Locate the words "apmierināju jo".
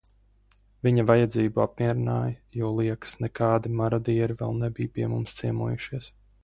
1.65-2.73